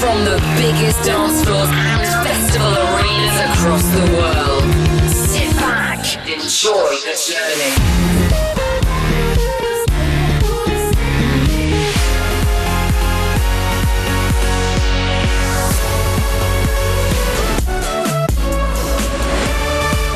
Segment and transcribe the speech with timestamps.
[0.00, 4.64] From the biggest dance floors and festival arenas across the world.
[5.12, 7.74] Sit back, enjoy the journey.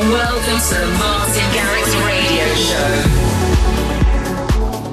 [0.09, 3.35] Welcome to the Martin Garrix Radio Show.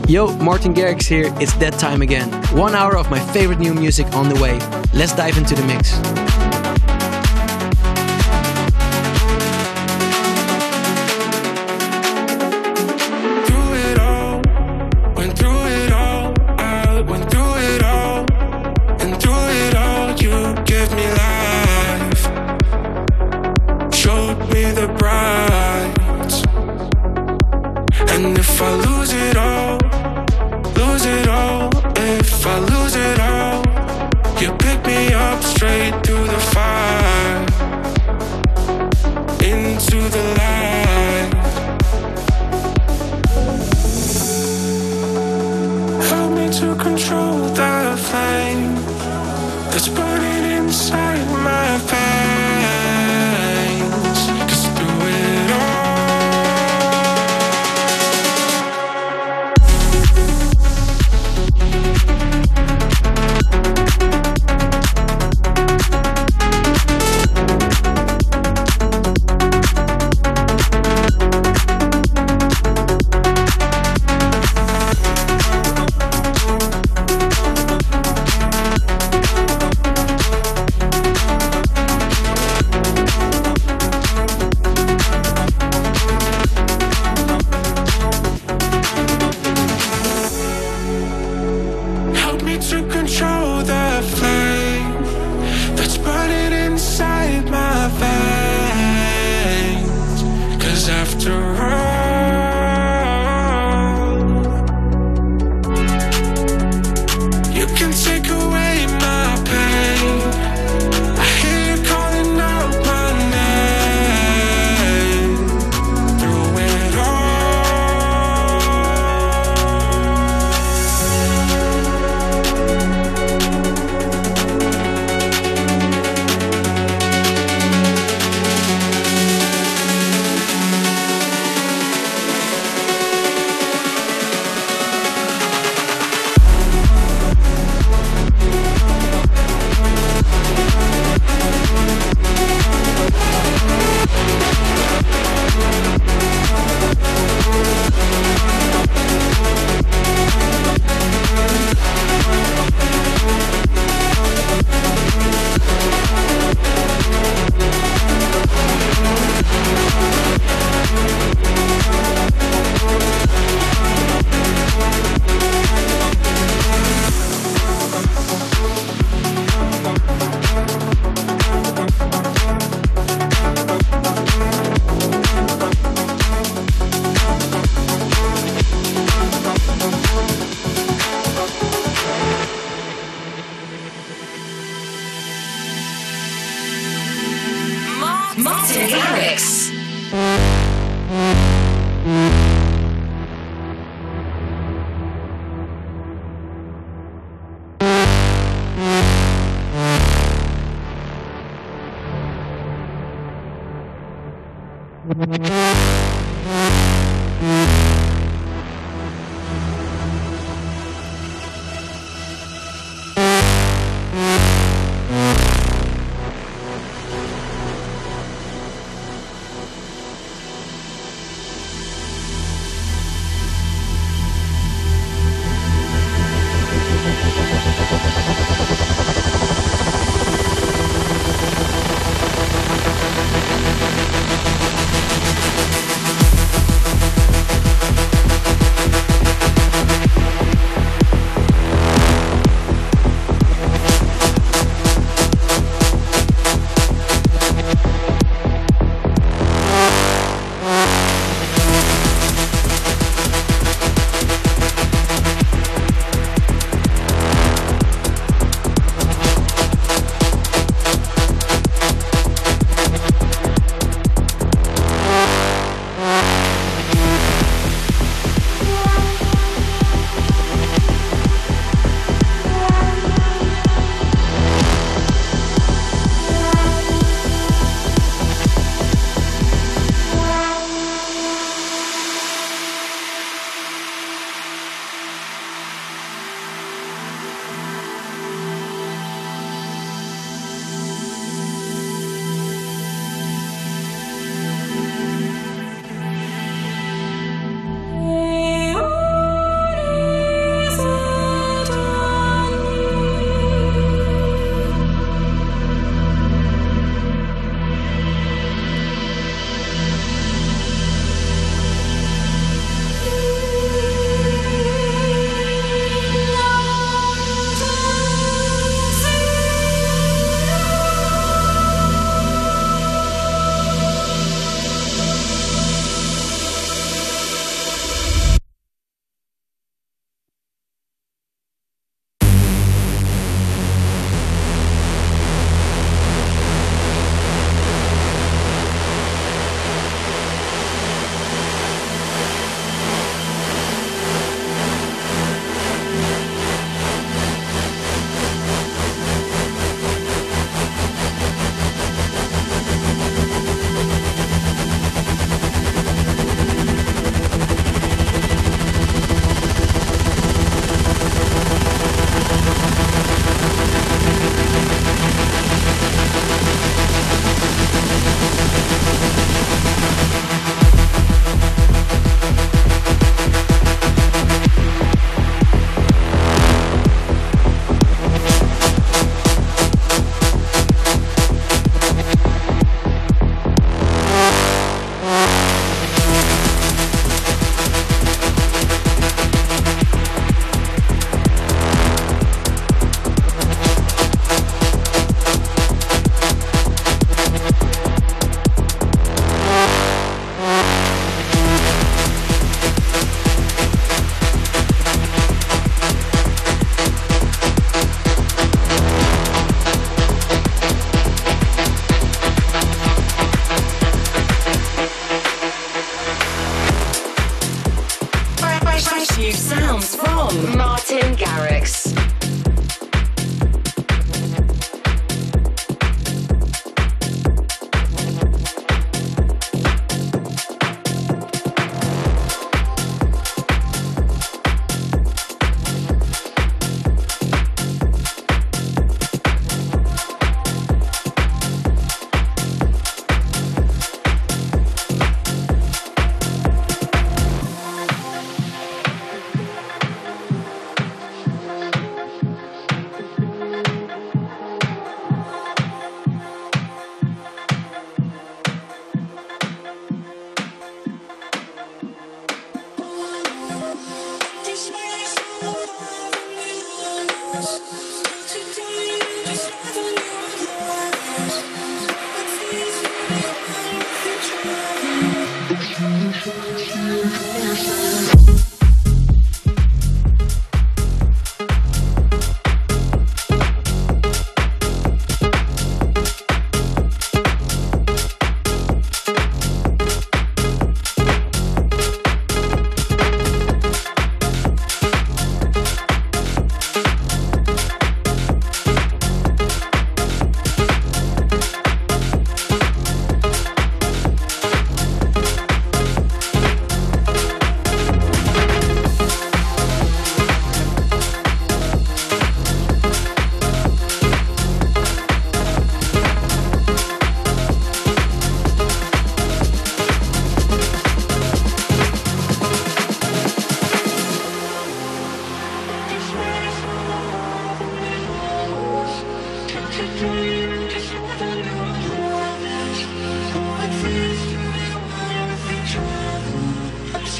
[0.06, 1.32] Yo, Martin Garrix here.
[1.40, 2.30] It's that time again.
[2.54, 4.58] One hour of my favorite new music on the way.
[4.94, 6.31] Let's dive into the mix.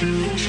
[0.03, 0.42] to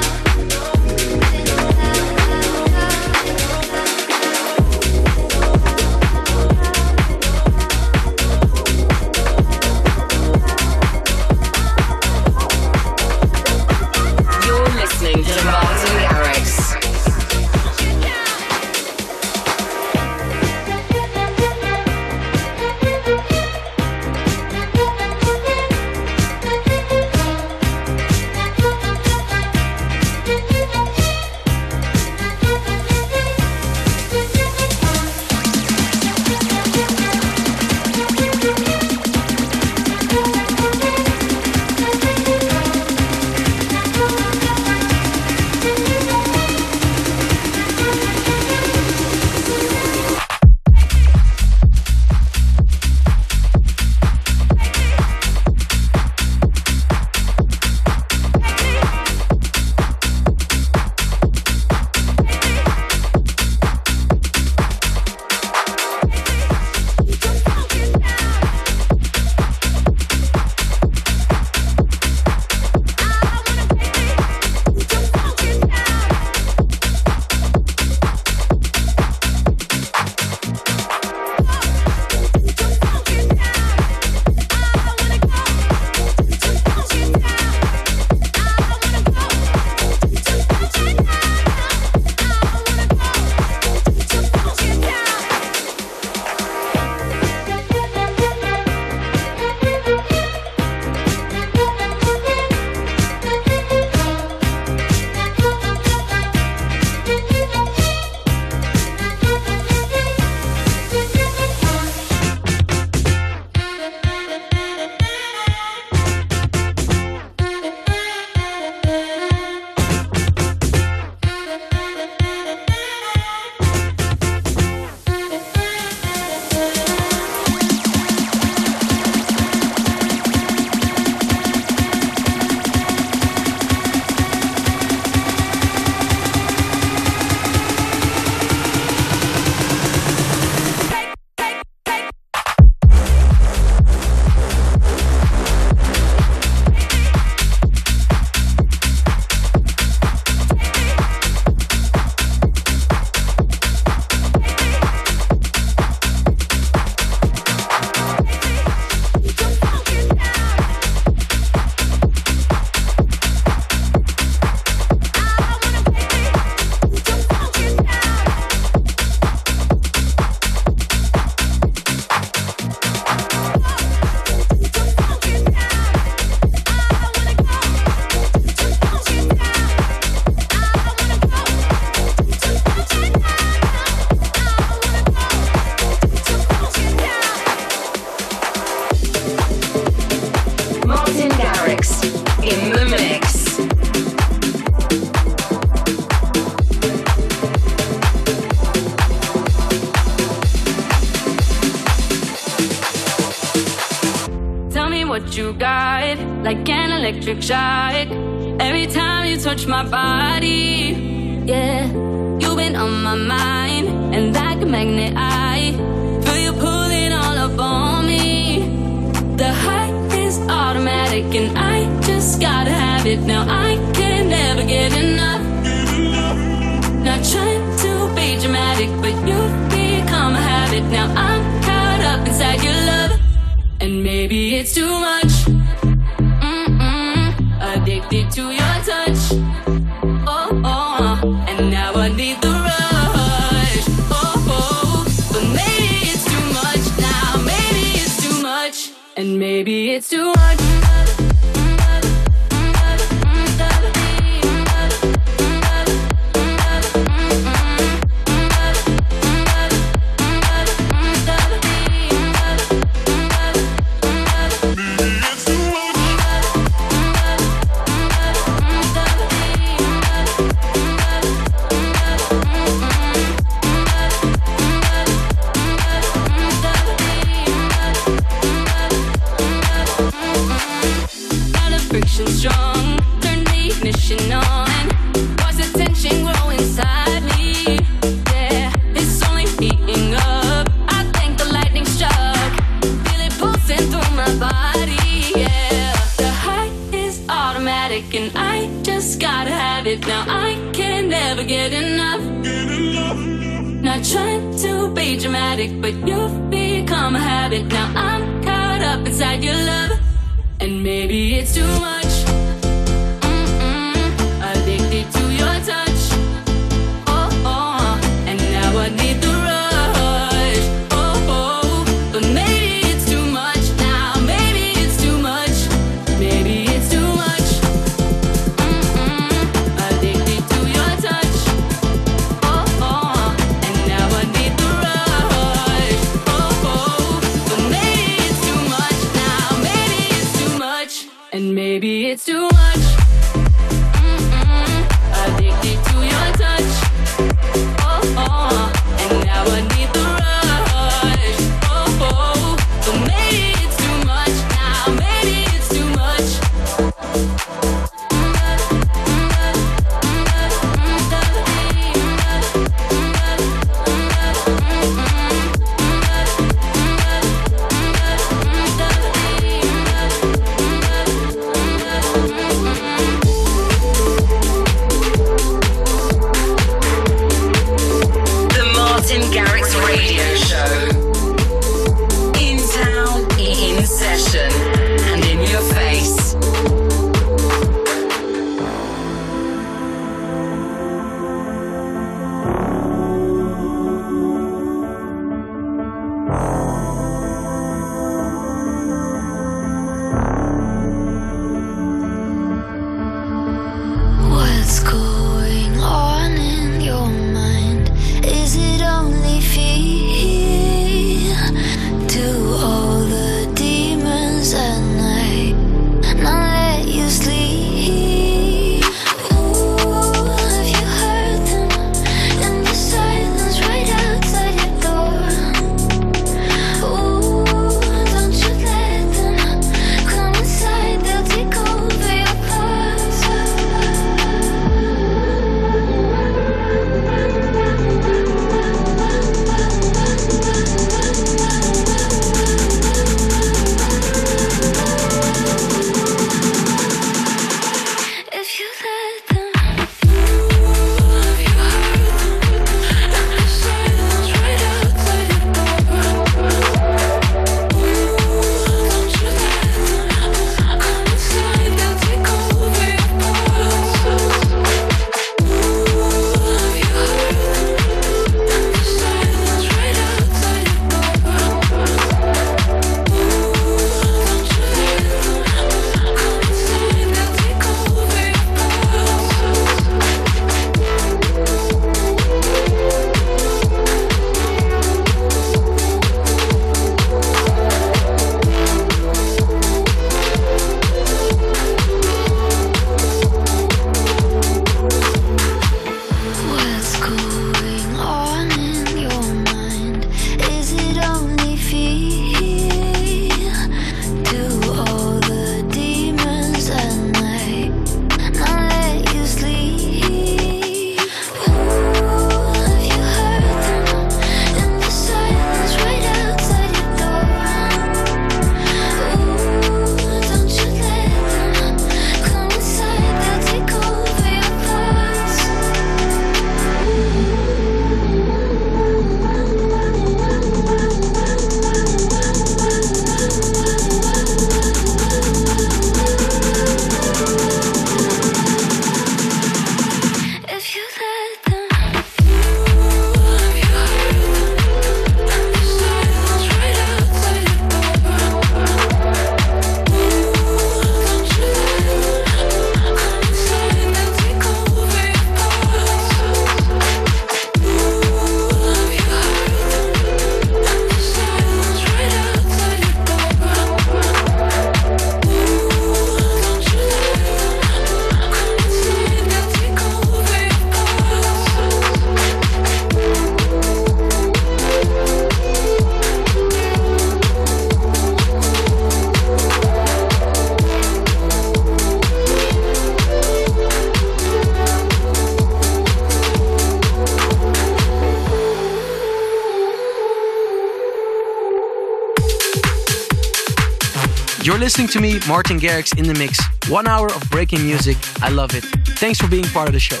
[594.46, 596.38] You're listening to me, Martin Garrix, in the mix.
[596.68, 597.96] One hour of breaking music.
[598.22, 598.62] I love it.
[598.96, 600.00] Thanks for being part of the show.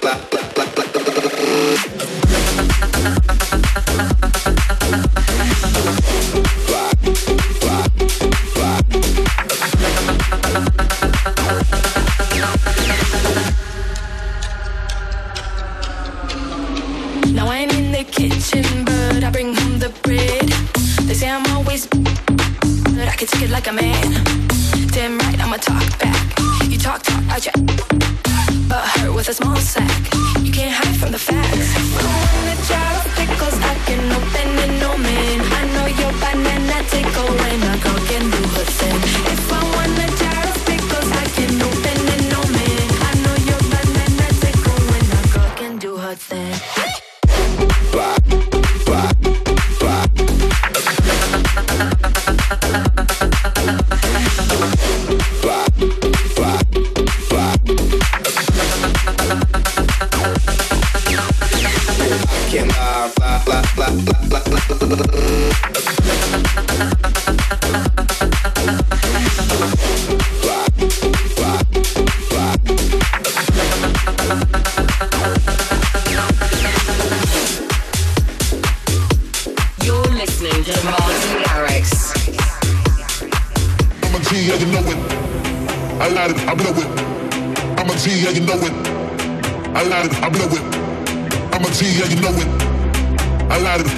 [0.00, 0.31] Bye.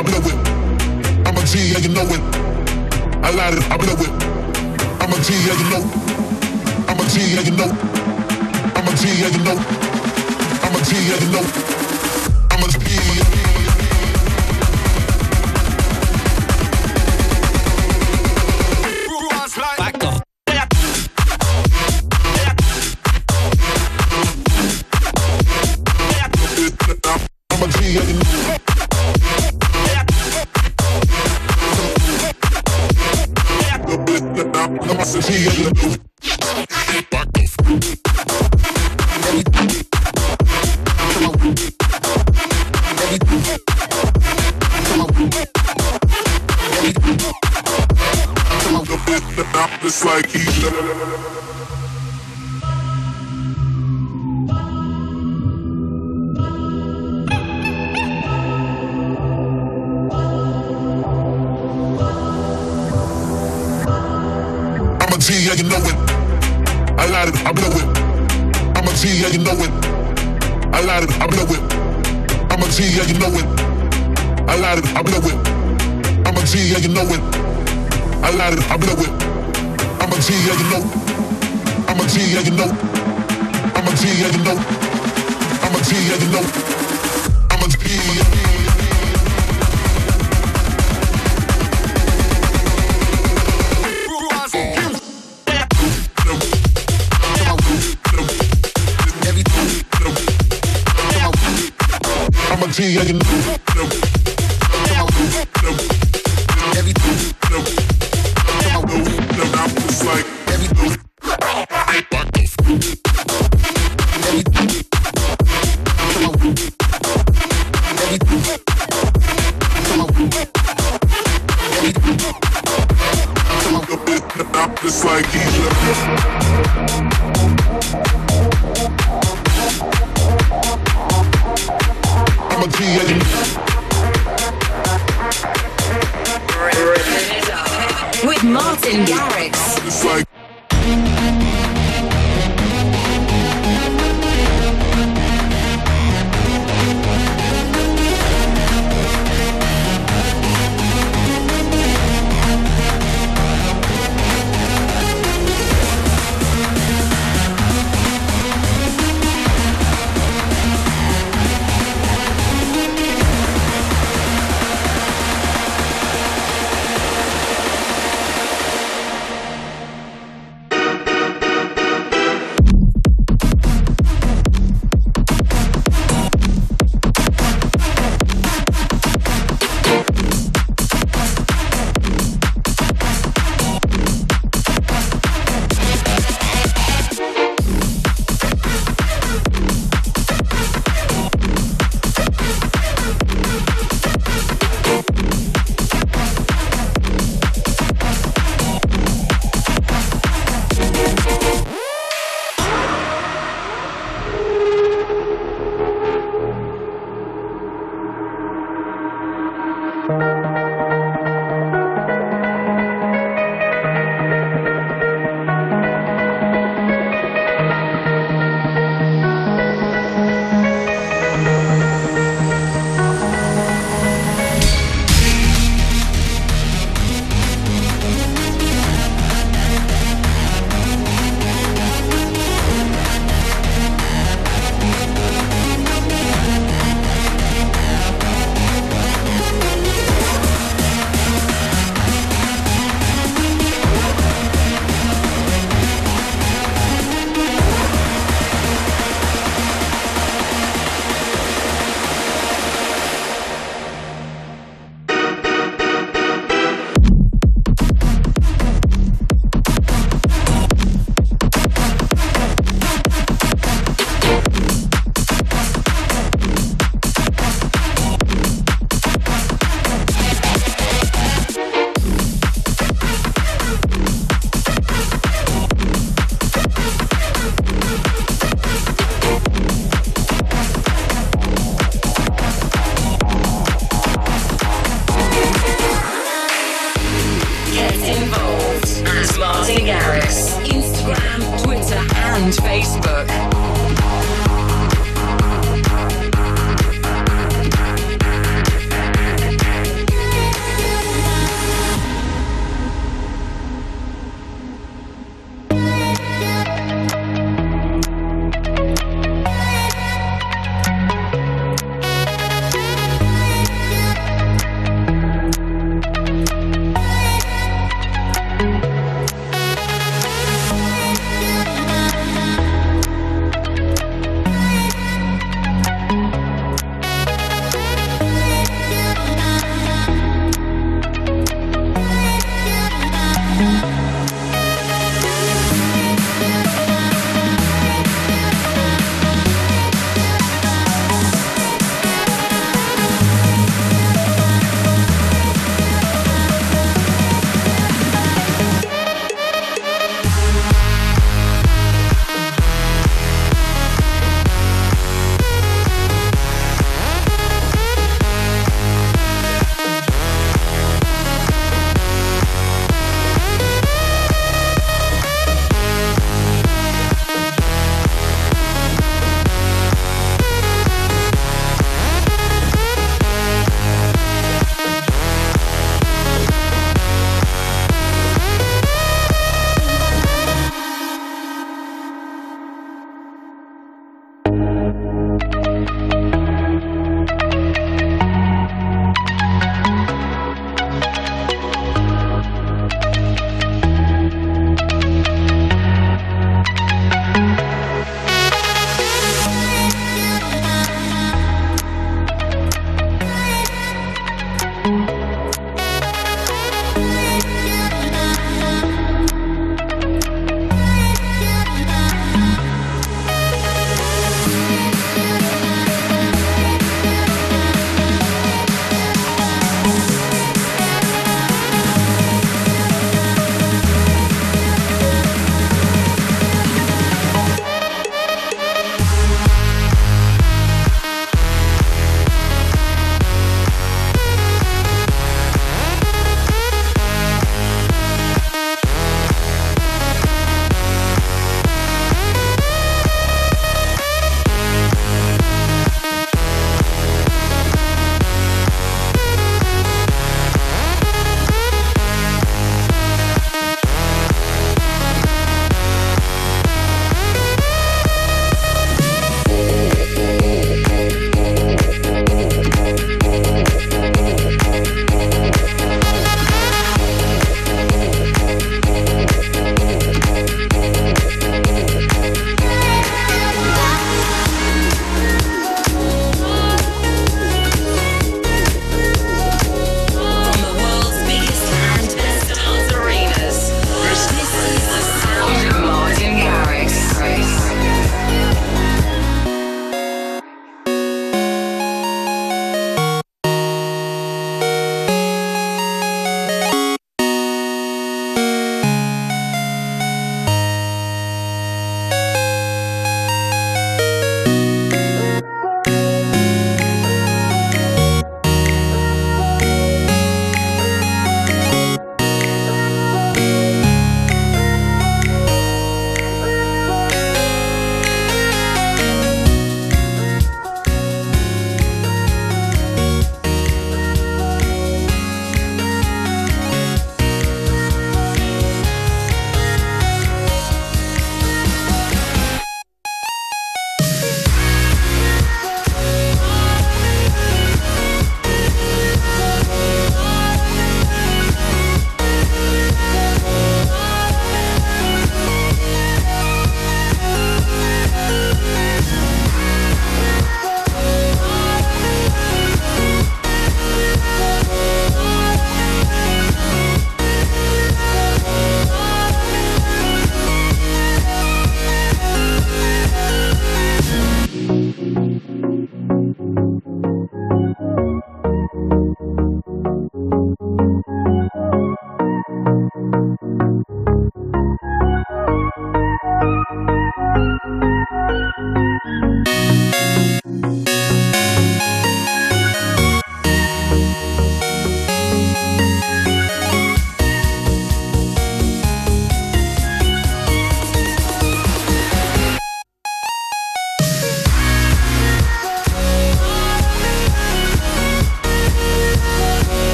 [0.00, 1.28] I blow it.
[1.28, 2.22] I'm a G, yeah, you know it.
[3.22, 4.08] I lied it, I blow it.
[4.98, 5.84] I'm a G, yeah, you know.
[6.88, 7.68] I'm a G, yeah, you know.
[8.76, 9.60] I'm a G, yeah, you know.
[10.62, 11.79] I'm a G, yeah, you know.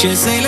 [0.00, 0.47] Just say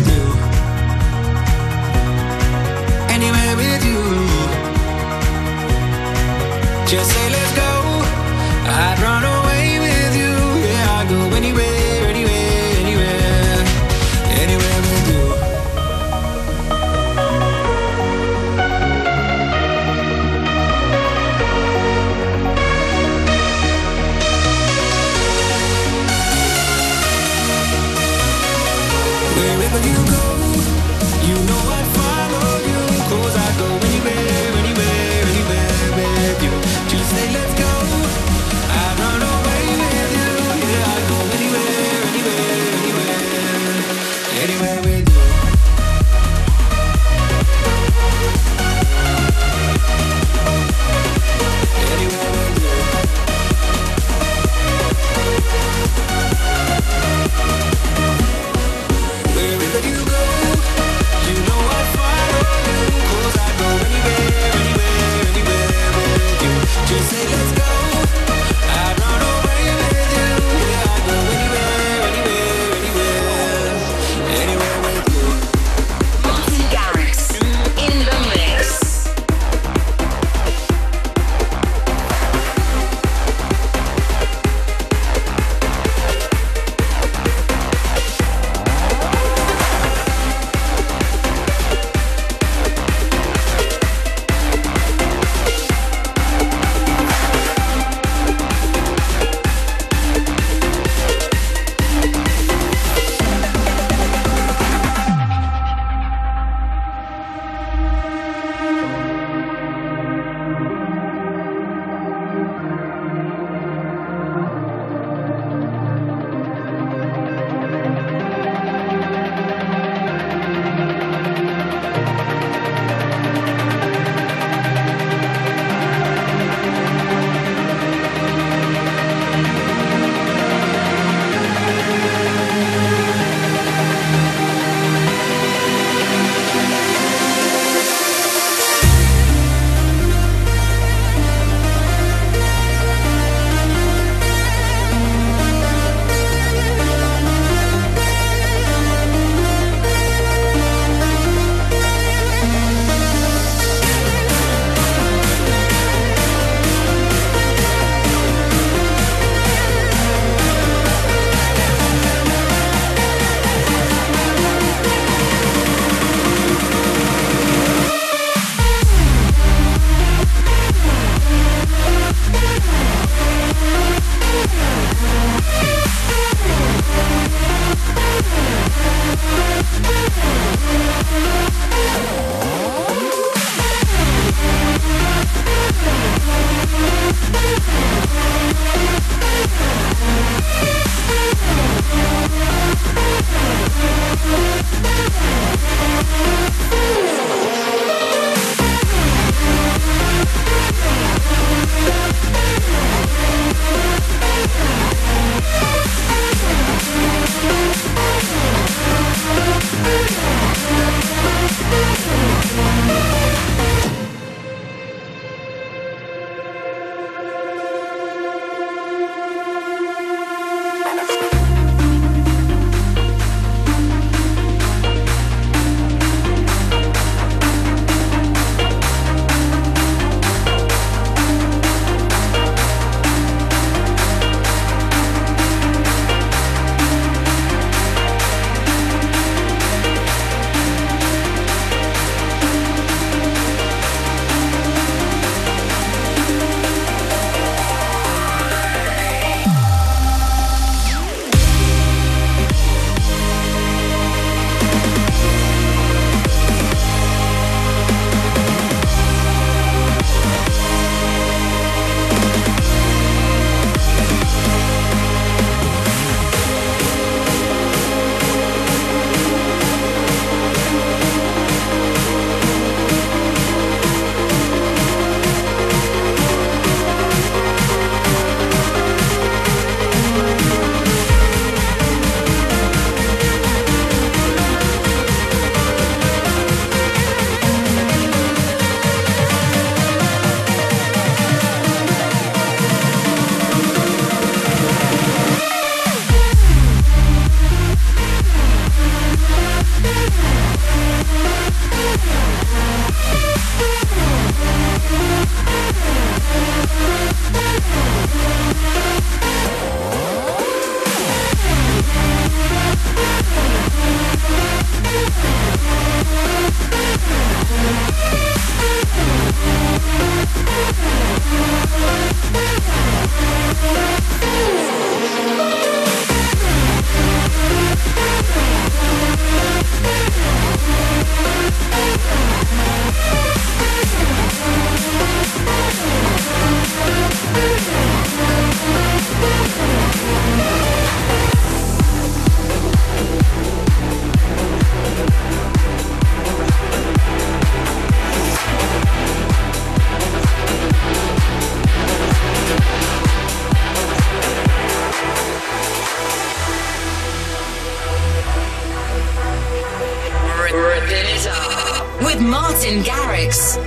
[362.21, 363.57] Martin Garrix.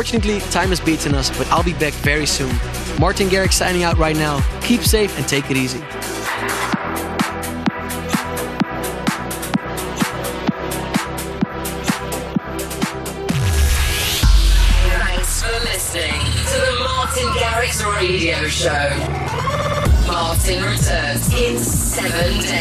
[0.00, 2.48] Unfortunately, time has beaten us, but I'll be back very soon.
[2.98, 4.40] Martin Garrix signing out right now.
[4.62, 5.78] Keep safe and take it easy.
[14.88, 18.96] Thanks for listening to the Martin Garrix Radio Show.
[20.06, 22.59] Martin returns in seven days.